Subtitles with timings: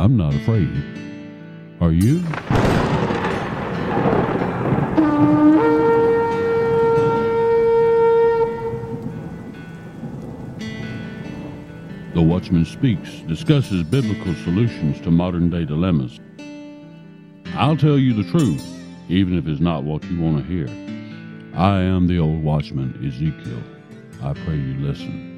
[0.00, 0.70] I'm not afraid.
[1.82, 2.20] Are you?
[12.14, 16.18] The Watchman Speaks discusses biblical solutions to modern day dilemmas.
[17.48, 18.66] I'll tell you the truth,
[19.10, 20.66] even if it's not what you want to hear.
[21.54, 23.62] I am the old watchman, Ezekiel.
[24.22, 25.29] I pray you listen.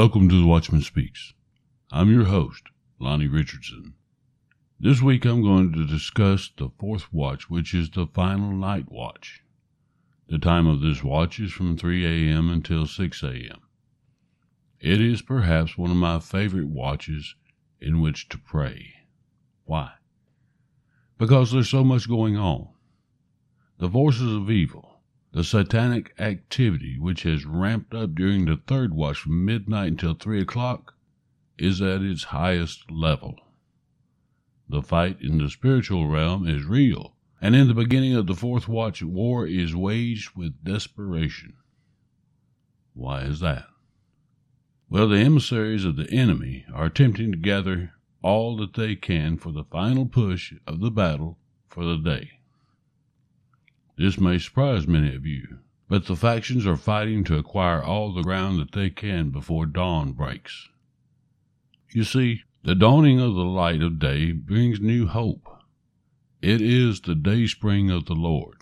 [0.00, 1.34] Welcome to The Watchman Speaks.
[1.90, 2.62] I'm your host,
[3.00, 3.94] Lonnie Richardson.
[4.78, 9.42] This week I'm going to discuss the fourth watch, which is the final night watch.
[10.28, 12.48] The time of this watch is from 3 a.m.
[12.48, 13.60] until 6 a.m.
[14.78, 17.34] It is perhaps one of my favorite watches
[17.80, 18.92] in which to pray.
[19.64, 19.94] Why?
[21.18, 22.68] Because there's so much going on.
[23.78, 24.87] The forces of evil,
[25.32, 30.40] the satanic activity which has ramped up during the third watch from midnight until 3
[30.40, 30.94] o'clock,
[31.58, 33.36] is at its highest level.
[34.68, 38.68] The fight in the spiritual realm is real, and in the beginning of the fourth
[38.68, 41.54] watch, war is waged with desperation.
[42.94, 43.66] Why is that?
[44.90, 47.92] Well, the emissaries of the enemy are attempting to gather
[48.22, 52.37] all that they can for the final push of the battle for the day.
[53.98, 58.22] This may surprise many of you, but the factions are fighting to acquire all the
[58.22, 60.68] ground that they can before dawn breaks.
[61.92, 65.48] You see, the dawning of the light of day brings new hope.
[66.40, 68.58] It is the dayspring of the Lord.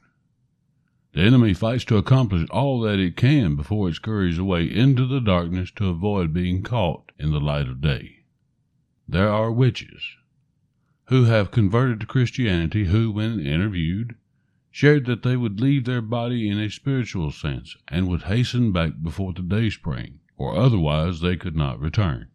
[1.13, 5.21] The enemy fights to accomplish all that it can before it scurries away into the
[5.21, 8.21] darkness to avoid being caught in the light of day.
[9.07, 10.03] There are witches
[11.09, 14.15] who have converted to Christianity who, when interviewed,
[14.77, 18.93] shared that they would leave their body in a spiritual sense and would hasten back
[19.03, 22.29] before the dayspring, or otherwise they could not return.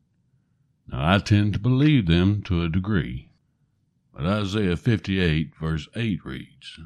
[0.88, 3.30] Now, I tend to believe them to a degree,
[4.12, 6.80] but Isaiah 58, verse 8 reads,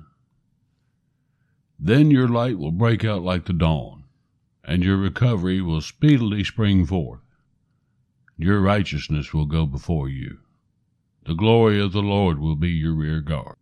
[1.79, 4.03] Then your light will break out like the dawn,
[4.61, 7.21] and your recovery will speedily spring forth.
[8.37, 10.39] Your righteousness will go before you.
[11.25, 13.55] The glory of the Lord will be your rear guard.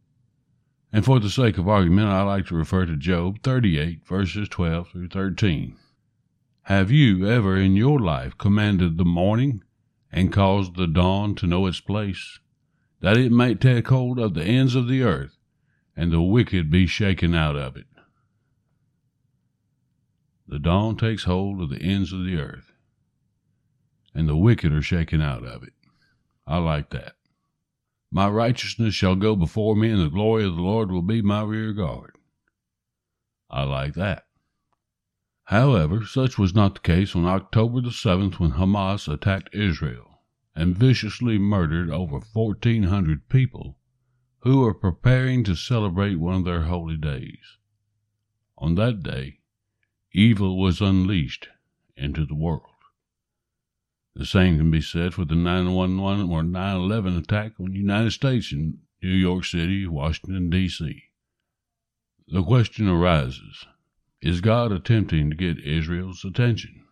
[0.95, 4.89] And for the sake of argument, I like to refer to Job 38, verses 12
[4.89, 5.75] through 13.
[6.67, 9.63] Have you ever in your life commanded the morning
[10.11, 12.39] and caused the dawn to know its place,
[13.01, 15.35] that it might take hold of the ends of the earth,
[15.97, 17.87] and the wicked be shaken out of it.
[20.47, 22.71] The dawn takes hold of the ends of the earth,
[24.13, 25.73] and the wicked are shaken out of it.
[26.45, 27.15] I like that.
[28.15, 31.41] My righteousness shall go before me, and the glory of the Lord will be my
[31.41, 32.15] rear guard.
[33.49, 34.27] I like that.
[35.45, 40.21] However, such was not the case on October the 7th when Hamas attacked Israel
[40.53, 43.79] and viciously murdered over 1,400 people
[44.41, 47.57] who were preparing to celebrate one of their holy days.
[48.59, 49.39] On that day,
[50.11, 51.47] evil was unleashed
[51.97, 52.72] into the world.
[54.15, 58.51] The same can be said for the 911 or 9/11 attack on the United States
[58.51, 61.03] in New York City, Washington, D.C.
[62.27, 63.65] The question arises
[64.21, 66.85] is God attempting to get Israel's attention?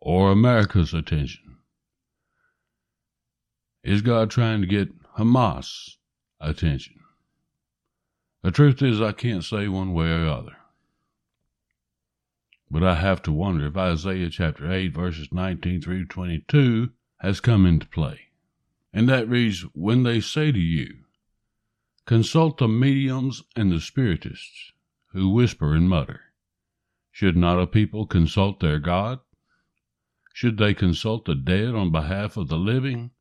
[0.00, 1.58] Or America's attention?
[3.82, 5.96] Is God trying to get Hamas'
[6.40, 7.00] attention?
[8.42, 10.56] The truth is, I can't say one way or other.
[12.74, 17.66] But I have to wonder if Isaiah chapter 8, verses 19 through 22 has come
[17.66, 18.22] into play.
[18.92, 21.04] And that reads, When they say to you,
[22.04, 24.72] Consult the mediums and the spiritists,
[25.12, 26.20] who whisper and mutter.
[27.12, 29.20] Should not a people consult their God?
[30.32, 33.12] Should they consult the dead on behalf of the living?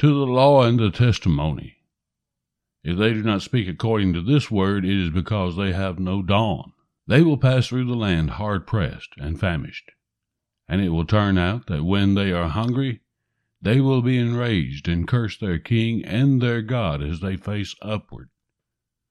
[0.00, 1.78] To the law and the testimony.
[2.84, 6.20] If they do not speak according to this word, it is because they have no
[6.20, 6.74] dawn.
[7.10, 9.90] They will pass through the land hard pressed and famished.
[10.68, 13.00] And it will turn out that when they are hungry,
[13.60, 18.30] they will be enraged and curse their king and their God as they face upward.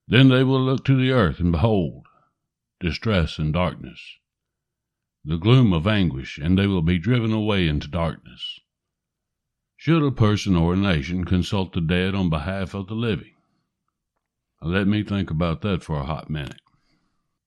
[0.07, 2.05] Then they will look to the earth, and behold,
[2.79, 3.99] distress and darkness,
[5.25, 8.61] the gloom of anguish, and they will be driven away into darkness.
[9.75, 13.35] Should a person or a nation consult the dead on behalf of the living?
[14.61, 16.61] Let me think about that for a hot minute.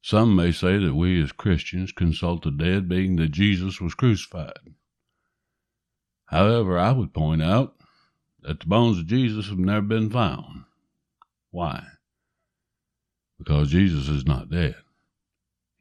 [0.03, 4.75] Some may say that we as Christians consult the dead, being that Jesus was crucified.
[6.27, 7.77] However, I would point out
[8.41, 10.65] that the bones of Jesus have never been found.
[11.51, 11.85] Why?
[13.45, 14.77] because Jesus is not dead.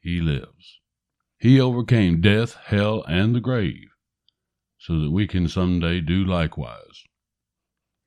[0.00, 0.80] he lives.
[1.38, 3.88] He overcame death, hell, and the grave,
[4.78, 7.04] so that we can someday do likewise.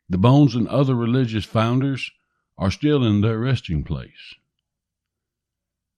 [0.10, 2.12] The bones and other religious founders
[2.58, 4.36] are still in their resting place.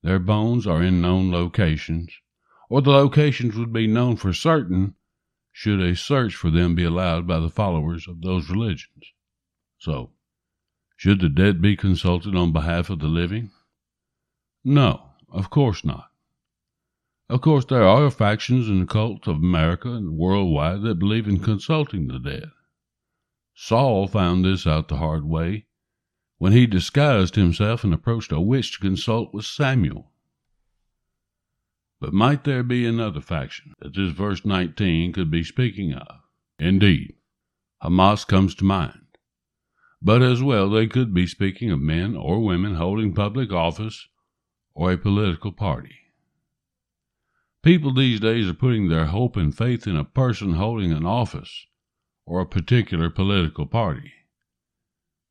[0.02, 2.12] Their bones are in known locations,
[2.68, 4.94] or the locations would be known for certain
[5.52, 9.12] should a search for them be allowed by the followers of those religions.
[9.78, 10.12] So,
[10.96, 13.50] should the dead be consulted on behalf of the living?
[14.64, 16.10] No, of course not.
[17.28, 22.08] Of course, there are factions and cults of America and worldwide that believe in consulting
[22.08, 22.50] the dead.
[23.54, 25.66] Saul found this out the hard way
[26.38, 30.10] when he disguised himself and approached a witch to consult with Samuel.
[32.00, 36.20] But might there be another faction that this verse 19 could be speaking of?
[36.58, 37.14] Indeed,
[37.82, 39.00] Hamas comes to mind.
[40.00, 44.06] But as well, they could be speaking of men or women holding public office
[44.74, 45.96] or a political party.
[47.64, 51.66] People these days are putting their hope and faith in a person holding an office
[52.24, 54.12] or a particular political party.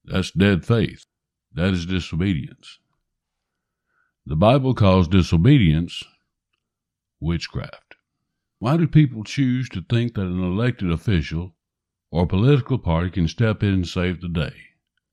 [0.07, 1.05] That's dead faith.
[1.53, 2.79] That is disobedience.
[4.25, 6.01] The Bible calls disobedience
[7.19, 7.95] witchcraft.
[8.59, 11.55] Why do people choose to think that an elected official
[12.09, 14.53] or political party can step in and save the day?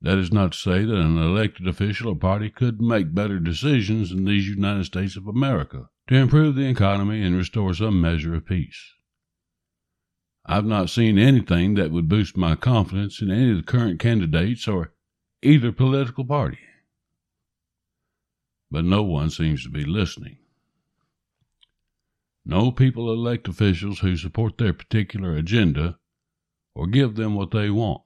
[0.00, 4.12] That is not to say that an elected official or party could make better decisions
[4.12, 8.46] in these United States of America to improve the economy and restore some measure of
[8.46, 8.92] peace.
[10.46, 14.68] I've not seen anything that would boost my confidence in any of the current candidates
[14.68, 14.92] or
[15.42, 16.58] either political party.
[18.70, 20.38] But no one seems to be listening.
[22.44, 25.98] No people elect officials who support their particular agenda
[26.74, 28.02] or give them what they want.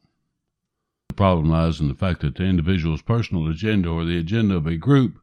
[1.09, 4.67] The problem lies in the fact that the individual's personal agenda or the agenda of
[4.67, 5.19] a group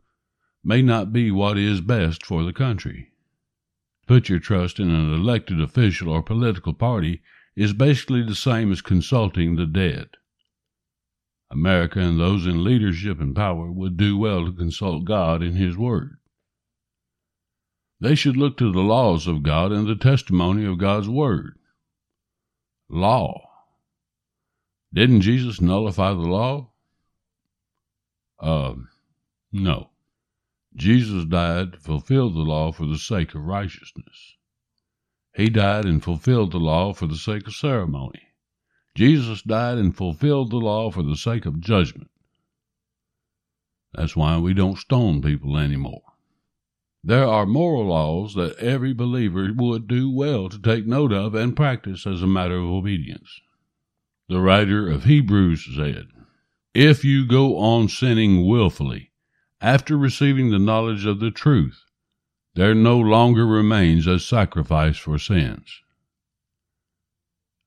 [0.65, 3.11] may not be what is best for the country.
[4.05, 7.21] Put your trust in an elected official or political party
[7.55, 10.09] is basically the same as consulting the dead.
[11.49, 15.77] America and those in leadership and power would do well to consult God in His
[15.77, 16.17] Word.
[17.99, 21.57] They should look to the laws of God and the testimony of God's Word.
[22.89, 23.49] Law.
[24.93, 26.71] Didn't Jesus nullify the law?
[28.39, 28.75] Uh,
[29.51, 29.89] no.
[30.75, 34.35] Jesus died to fulfill the law for the sake of righteousness.
[35.33, 38.21] He died and fulfilled the law for the sake of ceremony.
[38.93, 42.09] Jesus died and fulfilled the law for the sake of judgment.
[43.93, 46.01] That's why we don't stone people anymore.
[47.03, 51.55] There are moral laws that every believer would do well to take note of and
[51.55, 53.41] practice as a matter of obedience.
[54.27, 56.07] The writer of Hebrews said,
[56.73, 59.11] If you go on sinning willfully,
[59.65, 61.85] after receiving the knowledge of the truth,
[62.53, 65.81] there no longer remains a sacrifice for sins.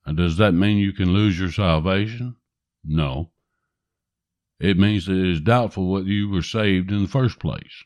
[0.06, 2.36] And does that mean you can lose your salvation?
[2.84, 3.32] No.
[4.60, 7.82] It means that it is doubtful whether you were saved in the first place.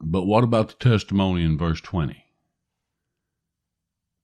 [0.00, 2.24] But what about the testimony in verse 20?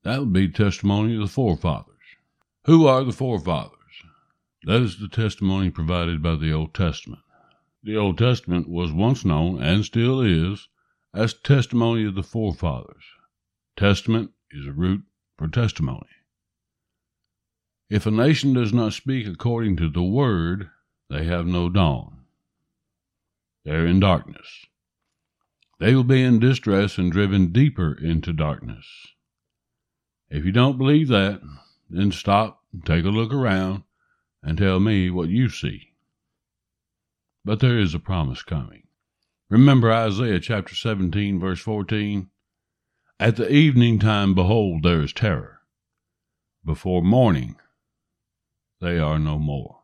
[0.05, 1.97] That would be testimony of the forefathers.
[2.67, 3.73] Who are the forefathers?
[4.63, 7.23] That is the testimony provided by the Old Testament.
[7.87, 10.67] The Old Testament was once known, and still is,
[11.15, 13.05] as testimony of the forefathers.
[13.77, 15.05] Testament is a root
[15.39, 16.09] for testimony.
[17.89, 20.69] If a nation does not speak according to the word,
[21.09, 22.25] they have no dawn.
[23.65, 24.67] They are in darkness.
[25.79, 28.85] They will be in distress and driven deeper into darkness.
[30.29, 31.41] If you don't believe that,
[31.89, 33.85] then stop, and take a look around,
[34.43, 35.93] and tell me what you see.
[37.47, 38.89] But there is a promise coming.
[39.49, 42.29] Remember Isaiah chapter 17, verse 14?
[43.21, 45.61] At the evening time, behold, there is terror.
[46.65, 47.55] Before morning,
[48.81, 49.83] they are no more.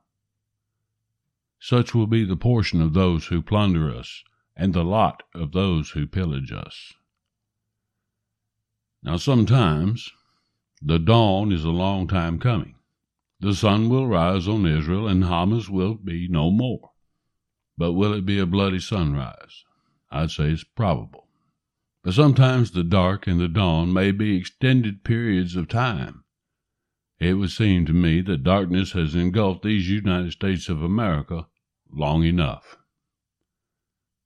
[1.61, 4.25] Such will be the portion of those who plunder us
[4.57, 6.95] and the lot of those who pillage us.
[9.05, 10.11] Now, sometimes
[10.83, 12.75] the dawn is a long time coming.
[13.39, 16.92] The sun will rise on Israel, and Hamas will be no more.
[17.77, 19.65] But will it be a bloody sunrise?
[20.11, 21.29] I'd say it's probable.
[22.03, 26.25] But sometimes the dark and the dawn may be extended periods of time.
[27.19, 31.47] It would seem to me that darkness has engulfed these United States of America
[31.91, 32.77] long enough.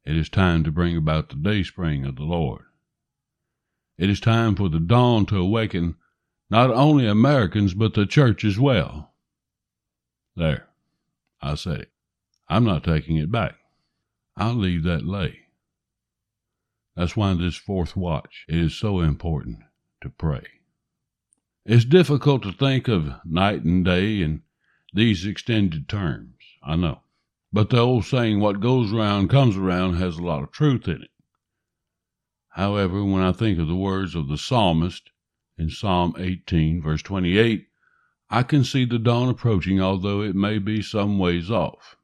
[0.05, 2.65] It is time to bring about the day spring of the Lord.
[3.99, 5.97] It is time for the dawn to awaken
[6.49, 9.12] not only Americans, but the church as well.
[10.37, 10.69] There,
[11.43, 11.93] I said it.
[12.49, 13.55] I'm not taking it back.
[14.37, 15.41] I'll leave that lay.
[16.95, 19.59] That's why this fourth watch is so important
[20.03, 20.47] to pray.
[21.65, 24.43] It's difficult to think of night and day in
[24.95, 27.00] these extended terms, I know.
[27.53, 31.03] But the old saying, what goes around comes around, has a lot of truth in
[31.03, 31.11] it.
[32.50, 35.11] However, when I think of the words of the psalmist
[35.59, 37.67] in Psalm 18, verse 28,
[38.31, 41.96] I can see the dawn approaching, although it may be some ways off.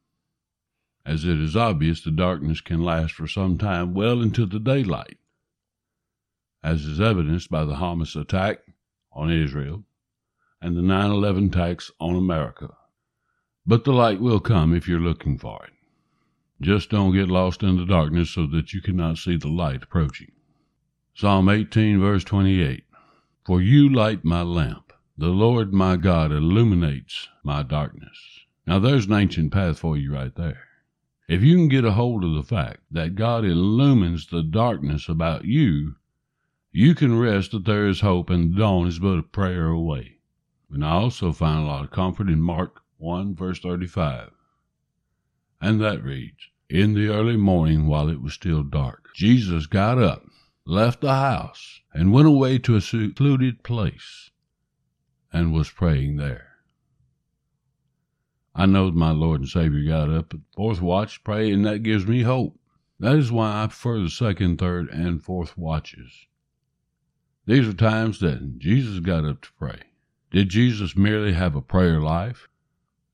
[1.04, 5.18] As it is obvious, the darkness can last for some time well into the daylight,
[6.62, 8.60] as is evidenced by the Hamas attack
[9.12, 9.84] on Israel
[10.60, 12.76] and the 9 11 attacks on America.
[13.66, 15.72] But the light will come if you're looking for it.
[16.60, 20.30] Just don't get lost in the darkness so that you cannot see the light approaching.
[21.14, 22.84] Psalm 18, verse 28
[23.44, 28.46] For you light my lamp, the Lord my God illuminates my darkness.
[28.68, 30.68] Now there's an ancient path for you right there.
[31.28, 35.44] If you can get a hold of the fact that God illumines the darkness about
[35.44, 35.96] you,
[36.72, 40.18] you can rest that there is hope and the dawn is but a prayer away.
[40.70, 44.30] And I also find a lot of comfort in Mark 1 verse 35.
[45.60, 50.24] And that reads, In the early morning while it was still dark, Jesus got up,
[50.64, 54.30] left the house, and went away to a secluded place
[55.32, 56.51] and was praying there.
[58.54, 62.06] I know my Lord and Savior got up at fourth watch pray, and that gives
[62.06, 62.58] me hope.
[63.00, 66.26] That is why I prefer the second, third, and fourth watches.
[67.46, 69.80] These are times that Jesus got up to pray.
[70.30, 72.48] Did Jesus merely have a prayer life?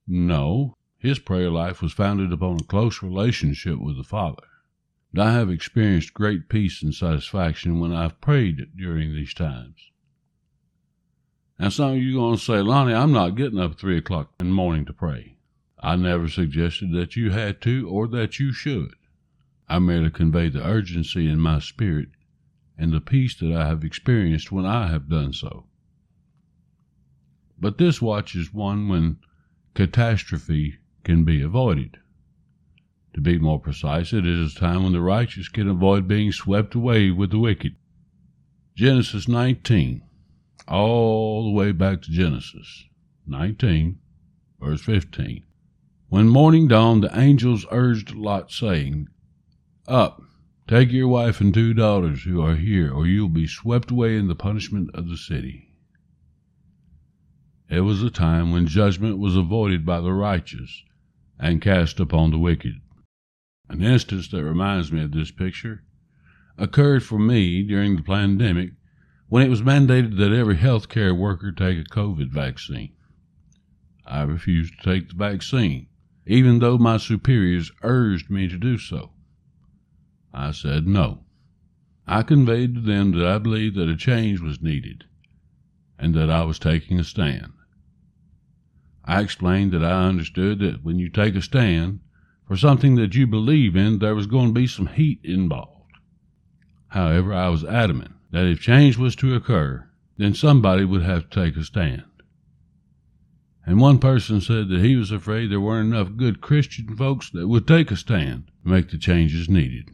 [0.07, 4.43] No, his prayer life was founded upon a close relationship with the Father.
[5.13, 9.88] And I have experienced great peace and satisfaction when I've prayed during these times.
[11.59, 14.31] Now, some of you going to say, Lonnie, I'm not getting up at 3 o'clock
[14.39, 15.37] in the morning to pray.
[15.81, 18.95] I never suggested that you had to or that you should.
[19.69, 22.09] I merely convey the urgency in my spirit
[22.79, 25.67] and the peace that I have experienced when I have done so.
[27.61, 29.19] But this watch is one when
[29.75, 31.99] catastrophe can be avoided.
[33.15, 36.77] To be more precise, it is a time when the righteous can avoid being swept
[36.77, 37.75] away with the wicked.
[38.77, 40.03] Genesis 19,
[40.69, 42.85] all the way back to Genesis
[43.27, 43.99] 19,
[44.61, 45.45] verse 15.
[46.09, 49.09] When morning dawned, the angels urged Lot, saying,
[49.87, 50.23] Up,
[50.69, 54.29] Take your wife and two daughters who are here, or you'll be swept away in
[54.29, 55.73] the punishment of the city.
[57.71, 60.85] It was a time when judgment was avoided by the righteous
[61.39, 62.83] and cast upon the wicked.
[63.71, 65.85] An instance that reminds me of this picture
[66.59, 68.73] occurred for me during the pandemic
[69.29, 72.93] when it was mandated that every healthcare worker take a COVID vaccine.
[74.07, 75.87] I refused to take the vaccine,
[76.27, 79.13] even though my superiors urged me to do so.
[80.33, 81.25] I said no.
[82.07, 85.05] I conveyed to them that I believed that a change was needed
[85.99, 87.53] and that I was taking a stand.
[89.05, 92.01] I explained that I understood that when you take a stand
[92.47, 95.93] for something that you believe in, there was going to be some heat involved.
[96.89, 101.45] However, I was adamant that if change was to occur, then somebody would have to
[101.45, 102.05] take a stand.
[103.65, 107.49] And one person said that he was afraid there weren't enough good Christian folks that
[107.49, 109.91] would take a stand to make the changes needed.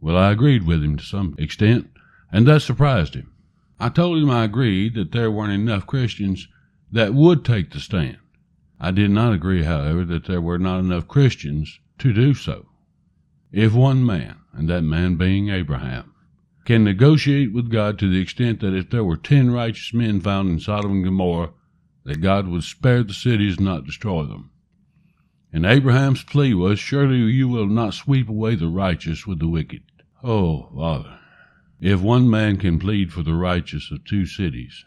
[0.00, 1.90] Well, I agreed with him to some extent,
[2.30, 3.32] and that surprised him.
[3.80, 6.46] I told him I agreed that there weren't enough Christians
[6.92, 8.18] that would take the stand.
[8.78, 12.68] I did not agree, however, that there were not enough Christians to do so.
[13.50, 16.12] If one man, and that man being Abraham,
[16.66, 20.50] can negotiate with God to the extent that if there were ten righteous men found
[20.50, 21.52] in Sodom and Gomorrah,
[22.04, 24.50] that God would spare the cities and not destroy them.
[25.52, 29.82] And Abraham's plea was, Surely you will not sweep away the righteous with the wicked.
[30.24, 31.18] Oh, Father,
[31.80, 34.84] if one man can plead for the righteous of two cities,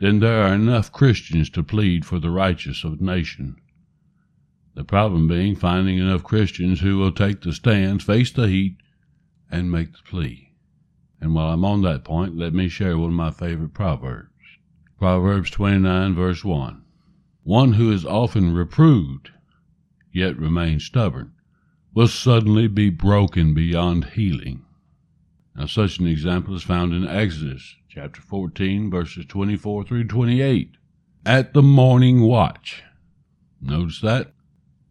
[0.00, 3.56] then there are enough Christians to plead for the righteous of a nation.
[4.74, 8.78] The problem being finding enough Christians who will take the stand, face the heat,
[9.50, 10.51] and make the plea.
[11.22, 14.28] And while I'm on that point, let me share one of my favorite proverbs.
[14.98, 16.82] Proverbs 29, verse 1.
[17.44, 19.30] One who is often reproved
[20.12, 21.30] yet remains stubborn,
[21.94, 24.64] will suddenly be broken beyond healing.
[25.54, 30.72] Now, such an example is found in Exodus chapter 14, verses 24 through 28.
[31.24, 32.82] At the morning watch.
[33.60, 34.32] Notice that?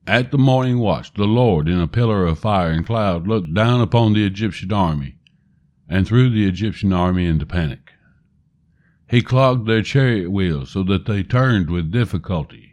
[0.07, 3.81] At the morning watch, the Lord, in a pillar of fire and cloud, looked down
[3.81, 5.17] upon the Egyptian army
[5.91, 7.91] and threw the Egyptian army into panic.
[9.07, 12.71] He clogged their chariot wheels so that they turned with difficulty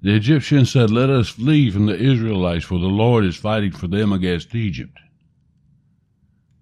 [0.00, 3.88] the Egyptians said, Let us flee from the Israelites, for the Lord is fighting for
[3.88, 4.96] them against Egypt.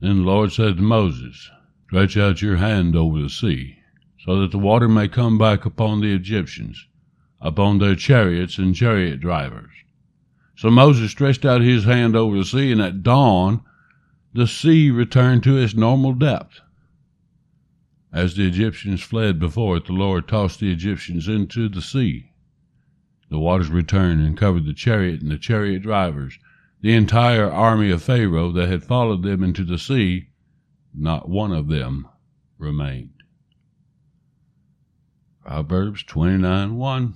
[0.01, 1.51] Then the Lord said to Moses,
[1.87, 3.77] Stretch out your hand over the sea,
[4.25, 6.87] so that the water may come back upon the Egyptians,
[7.39, 9.71] upon their chariots and chariot drivers.
[10.57, 13.61] So Moses stretched out his hand over the sea, and at dawn
[14.37, 16.61] the sea returned to its normal depth.
[18.13, 22.33] As the Egyptians fled before it, the Lord tossed the Egyptians into the sea.
[23.31, 26.39] The waters returned and covered the chariot and the chariot drivers,
[26.83, 30.29] the entire army of Pharaoh that had followed them into the sea.
[30.95, 32.07] Not one of them
[32.59, 33.23] remained.
[35.41, 37.15] Proverbs 29 1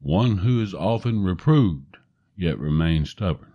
[0.00, 1.98] One who is often reproved,
[2.34, 3.53] yet remains stubborn,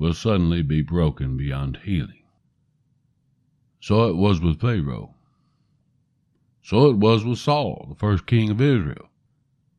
[0.00, 2.22] will suddenly be broken beyond healing.
[3.80, 5.14] So it was with Pharaoh.
[6.62, 9.10] So it was with Saul, the first king of Israel.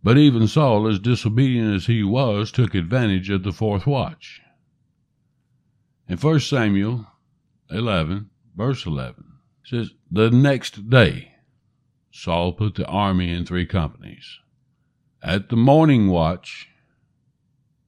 [0.04, 4.42] But even Saul, as disobedient as he was, took advantage of the fourth watch.
[6.08, 7.08] In 1 Samuel
[7.72, 9.24] 11, verse 11,
[9.64, 11.32] says, The next day
[12.12, 14.38] Saul put the army in three companies.
[15.24, 16.68] At the morning watch,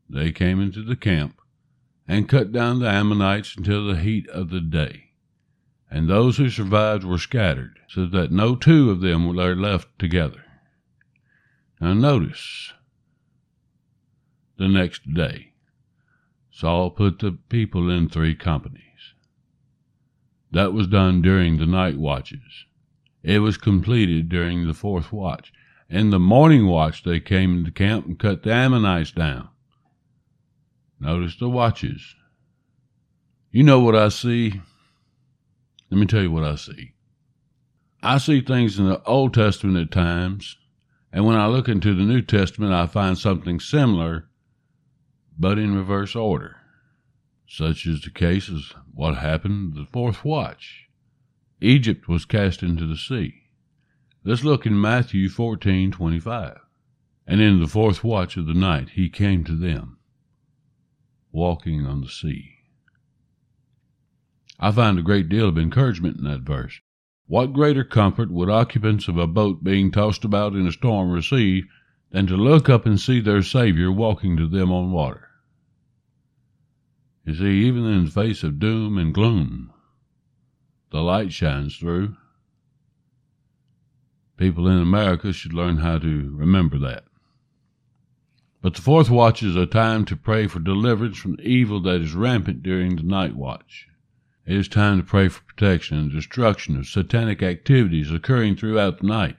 [0.10, 1.40] they came into the camp
[2.08, 5.12] and cut down the Ammonites until the heat of the day.
[5.90, 10.44] And those who survived were scattered, so that no two of them were left together.
[11.80, 12.74] Now notice
[14.58, 15.54] the next day,
[16.50, 18.82] Saul put the people in three companies.
[20.52, 22.66] That was done during the night watches.
[23.24, 25.52] It was completed during the fourth watch.
[25.90, 29.50] In the morning watch, they came into camp and cut the Ammonites down.
[31.04, 32.16] Notice the watches.
[33.52, 34.62] You know what I see?
[35.92, 36.94] Let me tell you what I see.
[38.02, 40.56] I see things in the Old Testament at times,
[41.12, 44.30] and when I look into the New Testament, I find something similar,
[45.38, 46.56] but in reverse order.
[47.50, 50.88] Such is the case as what happened the fourth watch.
[51.60, 53.42] Egypt was cast into the sea.
[54.24, 56.62] Let's look in Matthew 14:25.
[57.28, 59.98] And in the fourth watch of the night he came to them
[61.34, 62.52] walking on the sea.
[64.60, 66.80] I find a great deal of encouragement in that verse.
[67.26, 71.66] What greater comfort would occupants of a boat being tossed about in a storm receive
[72.12, 75.28] than to look up and see their Savior walking to them on water?
[77.26, 79.74] You see, even in the face of doom and gloom,
[80.92, 82.16] the light shines through.
[84.38, 87.06] People in America should learn how to remember that.
[88.64, 92.00] But the fourth watch is a time to pray for deliverance from the evil that
[92.00, 93.90] is rampant during the night watch.
[94.46, 99.08] It is time to pray for protection and destruction of satanic activities occurring throughout the
[99.08, 99.36] night.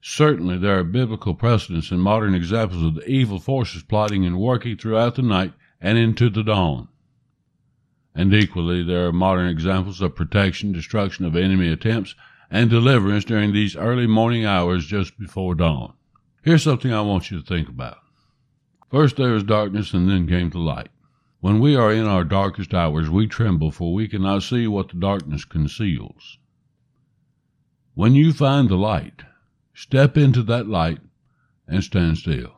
[0.00, 4.76] Certainly, there are biblical precedents and modern examples of the evil forces plotting and working
[4.76, 6.88] throughout the night and into the dawn.
[8.12, 12.16] And equally, there are modern examples of protection, destruction of enemy attempts,
[12.50, 15.92] and deliverance during these early morning hours just before dawn.
[16.42, 17.98] Here's something I want you to think about.
[18.90, 20.88] First there was darkness, and then came the light.
[21.40, 24.96] When we are in our darkest hours, we tremble, for we cannot see what the
[24.96, 26.38] darkness conceals.
[27.94, 29.22] When you find the light,
[29.74, 31.00] step into that light
[31.66, 32.54] and stand still.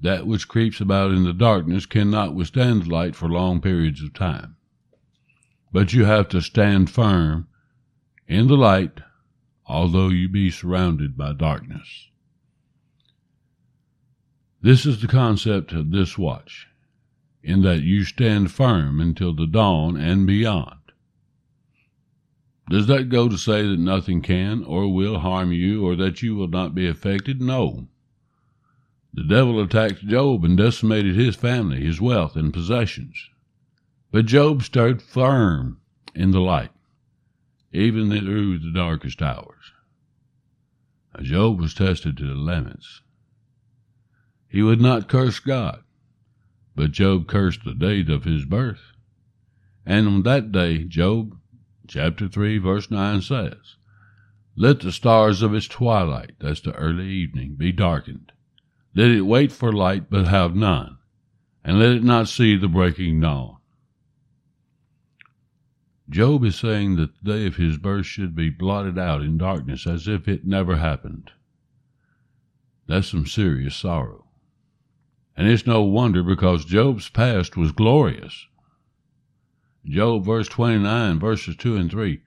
[0.00, 4.12] That which creeps about in the darkness cannot withstand the light for long periods of
[4.12, 4.56] time.
[5.72, 7.46] But you have to stand firm
[8.26, 9.00] in the light,
[9.64, 12.08] although you be surrounded by darkness.
[14.64, 16.68] This is the concept of this watch,
[17.42, 20.78] in that you stand firm until the dawn and beyond.
[22.70, 26.36] Does that go to say that nothing can or will harm you or that you
[26.36, 27.42] will not be affected?
[27.42, 27.88] No.
[29.12, 33.30] The devil attacked Job and decimated his family, his wealth, and possessions.
[34.12, 35.80] But Job stood firm
[36.14, 36.70] in the light,
[37.72, 39.72] even through the darkest hours.
[41.20, 43.02] Job was tested to the limits.
[44.52, 45.82] He would not curse God,
[46.76, 48.92] but Job cursed the date of his birth.
[49.86, 51.38] And on that day, Job
[51.88, 53.76] chapter 3, verse 9 says,
[54.54, 58.30] Let the stars of its twilight, that's the early evening, be darkened.
[58.94, 60.98] Let it wait for light, but have none,
[61.64, 63.56] and let it not see the breaking dawn.
[66.10, 69.86] Job is saying that the day of his birth should be blotted out in darkness
[69.86, 71.30] as if it never happened.
[72.86, 74.26] That's some serious sorrow.
[75.36, 78.46] And it's no wonder because Job's past was glorious.
[79.84, 82.20] Job, verse 29, verses 2 and 3.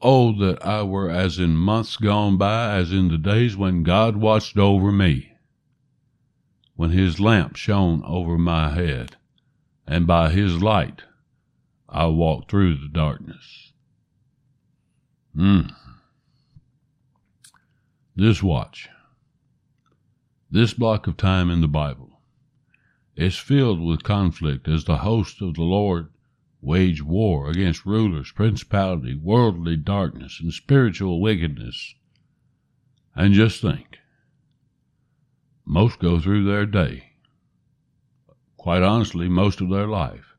[0.00, 4.16] Oh, that I were as in months gone by, as in the days when God
[4.16, 5.32] watched over me,
[6.74, 9.16] when his lamp shone over my head,
[9.86, 11.02] and by his light
[11.88, 13.72] I walked through the darkness.
[15.34, 15.68] Hmm.
[18.14, 18.88] This watch,
[20.50, 22.15] this block of time in the Bible,
[23.16, 26.08] is filled with conflict as the host of the Lord
[26.60, 31.94] wage war against rulers, principality, worldly darkness, and spiritual wickedness.
[33.14, 33.98] And just think,
[35.64, 37.12] most go through their day,
[38.56, 40.34] quite honestly, most of their life,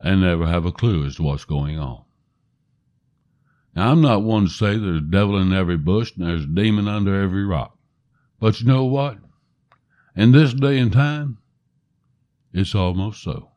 [0.00, 2.04] and never have a clue as to what's going on.
[3.74, 6.46] Now, I'm not one to say there's a devil in every bush and there's a
[6.46, 7.76] demon under every rock.
[8.40, 9.18] But you know what?
[10.16, 11.38] In this day and time,
[12.52, 13.50] it's almost so.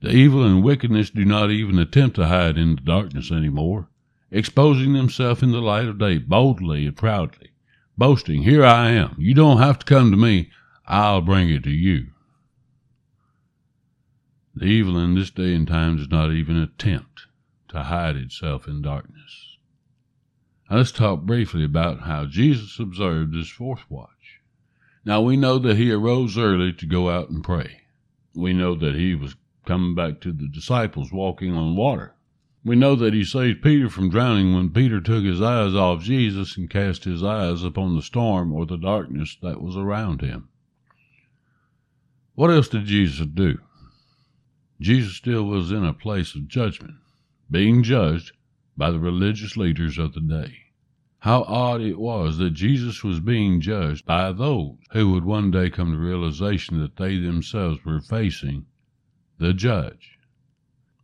[0.00, 3.88] The evil and wickedness do not even attempt to hide in the darkness anymore,
[4.30, 7.50] exposing themselves in the light of day boldly and proudly,
[7.96, 9.16] boasting, Here I am.
[9.18, 10.50] You don't have to come to me.
[10.86, 12.12] I'll bring it to you.
[14.54, 17.26] The evil in this day and time does not even attempt
[17.68, 19.56] to hide itself in darkness.
[20.70, 24.40] Now let's talk briefly about how Jesus observed this fourth watch.
[25.04, 27.82] Now we know that he arose early to go out and pray.
[28.38, 29.34] We know that he was
[29.66, 32.14] coming back to the disciples walking on water.
[32.64, 36.56] We know that he saved Peter from drowning when Peter took his eyes off Jesus
[36.56, 40.50] and cast his eyes upon the storm or the darkness that was around him.
[42.36, 43.58] What else did Jesus do?
[44.80, 46.94] Jesus still was in a place of judgment
[47.50, 48.36] being judged
[48.76, 50.67] by the religious leaders of the day.
[51.28, 55.68] How odd it was that Jesus was being judged by those who would one day
[55.68, 58.64] come to realization that they themselves were facing
[59.36, 60.16] the judge.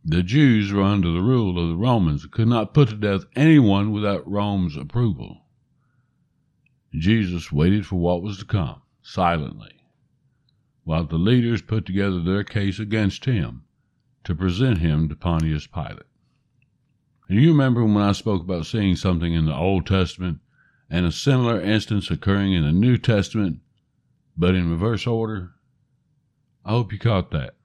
[0.03, 3.25] The Jews were under the rule of the Romans and could not put to death
[3.35, 5.45] anyone without Rome's approval.
[6.91, 9.75] Jesus waited for what was to come silently,
[10.85, 13.65] while the leaders put together their case against him
[14.23, 16.01] to present him to Pontius Pilate.
[17.27, 20.39] You remember when I spoke about seeing something in the Old Testament
[20.89, 23.59] and a similar instance occurring in the New Testament,
[24.37, 25.53] but in reverse order?
[26.63, 27.55] I hope you caught that.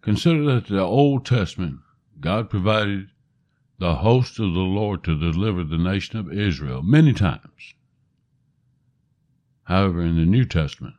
[0.00, 1.80] Consider that the Old Testament,
[2.20, 3.08] God provided
[3.78, 7.74] the host of the Lord to deliver the nation of Israel many times.
[9.64, 10.94] However, in the New Testament,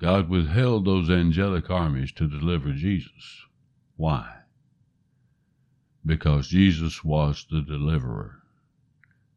[0.00, 3.42] God withheld those angelic armies to deliver Jesus.
[3.96, 4.37] Why?
[6.08, 8.38] Because Jesus was the deliverer.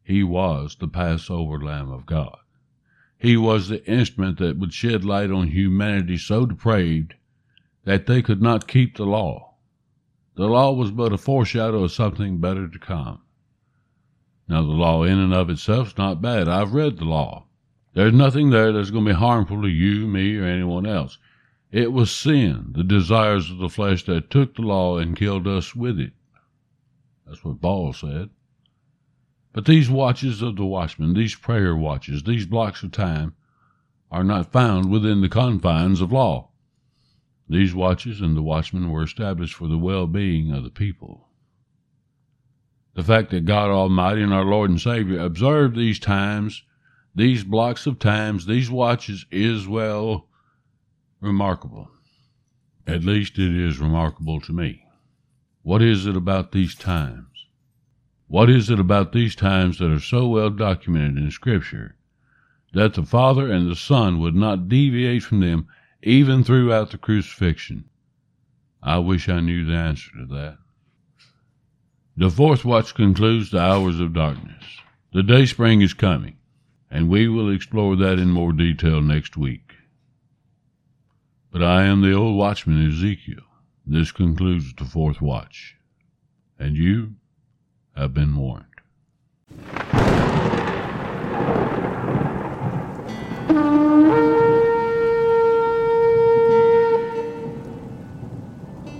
[0.02, 2.38] He was the Passover Lamb of God.
[3.18, 7.14] He was the instrument that would shed light on humanity so depraved
[7.84, 9.54] that they could not keep the law.
[10.34, 13.20] The law was but a foreshadow of something better to come.
[14.48, 16.48] Now, the law in and of itself is not bad.
[16.48, 17.46] I've read the law.
[17.94, 21.18] There's nothing there that's going to be harmful to you, me, or anyone else.
[21.70, 25.76] It was sin, the desires of the flesh, that took the law and killed us
[25.76, 26.12] with it.
[27.32, 28.28] That's what Paul said.
[29.54, 33.32] But these watches of the watchman, these prayer watches, these blocks of time,
[34.10, 36.50] are not found within the confines of law.
[37.48, 41.30] These watches and the watchmen were established for the well being of the people.
[42.96, 46.62] The fact that God Almighty and our Lord and Savior observed these times,
[47.14, 50.28] these blocks of times, these watches is, well,
[51.22, 51.88] remarkable.
[52.86, 54.81] At least it is remarkable to me.
[55.62, 57.46] What is it about these times?
[58.26, 61.94] What is it about these times that are so well documented in Scripture
[62.72, 65.68] that the Father and the Son would not deviate from them
[66.02, 67.84] even throughout the crucifixion?
[68.82, 70.58] I wish I knew the answer to that.
[72.16, 74.64] The fourth watch concludes the hours of darkness.
[75.12, 76.38] The day spring is coming,
[76.90, 79.74] and we will explore that in more detail next week.
[81.52, 83.44] But I am the old watchman Ezekiel.
[83.86, 85.76] This concludes the fourth watch,
[86.58, 87.14] and you
[87.96, 88.66] have been warned.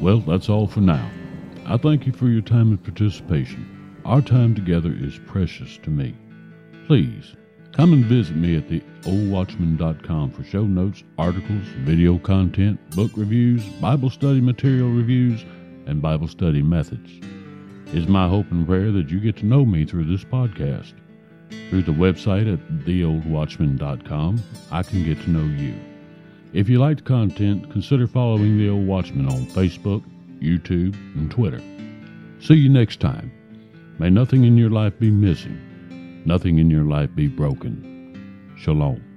[0.00, 1.08] Well, that's all for now.
[1.64, 3.96] I thank you for your time and participation.
[4.04, 6.16] Our time together is precious to me.
[6.86, 7.36] Please
[7.72, 13.64] Come and visit me at the oldwatchman.com for show notes, articles, video content, book reviews,
[13.80, 15.42] Bible study material reviews,
[15.86, 17.10] and Bible study methods.
[17.86, 20.92] It's my hope and prayer that you get to know me through this podcast.
[21.70, 25.74] Through the website at theoldwatchman.com, I can get to know you.
[26.52, 30.04] If you liked content, consider following The Old Watchman on Facebook,
[30.42, 31.62] YouTube, and Twitter.
[32.38, 33.32] See you next time.
[33.98, 35.71] May nothing in your life be missing
[36.24, 38.54] nothing in your life be broken.
[38.56, 39.11] Shalom.